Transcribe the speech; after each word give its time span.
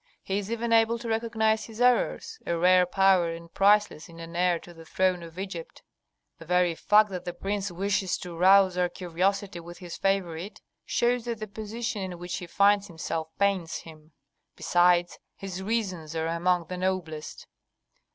He 0.23 0.39
is 0.39 0.51
even 0.51 0.73
able 0.73 0.97
to 0.97 1.07
recognise 1.07 1.65
his 1.65 1.79
errors, 1.79 2.39
a 2.47 2.57
rare 2.57 2.87
power 2.87 3.29
and 3.33 3.53
priceless 3.53 4.09
in 4.09 4.19
an 4.19 4.35
heir 4.35 4.57
to 4.57 4.73
the 4.73 4.83
throne 4.83 5.21
of 5.21 5.37
Egypt. 5.37 5.83
The 6.39 6.45
very 6.45 6.73
fact 6.73 7.11
that 7.11 7.23
the 7.23 7.35
prince 7.35 7.69
wishes 7.69 8.17
to 8.17 8.35
rouse 8.35 8.75
our 8.79 8.89
curiosity 8.89 9.59
with 9.59 9.77
his 9.77 9.97
favorite 9.97 10.59
shows 10.87 11.25
that 11.25 11.39
the 11.39 11.45
position 11.45 12.01
in 12.01 12.17
which 12.17 12.37
he 12.37 12.47
finds 12.47 12.87
himself 12.87 13.27
pains 13.37 13.75
him; 13.75 14.13
besides, 14.55 15.19
his 15.35 15.61
reasons 15.61 16.15
are 16.15 16.25
among 16.25 16.65
the 16.65 16.77
noblest." 16.77 17.45